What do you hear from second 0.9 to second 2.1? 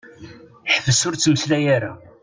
ur ttmeslay ara.